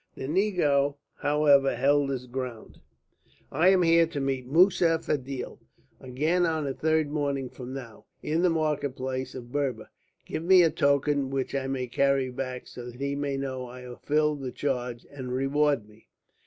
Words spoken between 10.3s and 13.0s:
me a token which I may carry back, so that